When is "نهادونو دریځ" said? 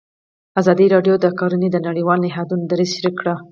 2.27-2.89